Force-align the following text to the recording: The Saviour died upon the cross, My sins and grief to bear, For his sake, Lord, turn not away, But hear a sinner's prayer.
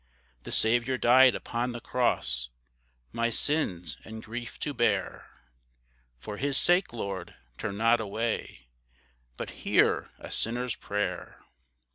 The 0.45 0.51
Saviour 0.51 0.97
died 0.97 1.35
upon 1.35 1.73
the 1.73 1.79
cross, 1.79 2.49
My 3.11 3.29
sins 3.29 3.97
and 4.03 4.23
grief 4.23 4.57
to 4.61 4.73
bear, 4.73 5.29
For 6.17 6.37
his 6.37 6.57
sake, 6.57 6.91
Lord, 6.91 7.35
turn 7.59 7.77
not 7.77 7.99
away, 7.99 8.69
But 9.37 9.51
hear 9.61 10.09
a 10.17 10.31
sinner's 10.31 10.75
prayer. 10.75 11.41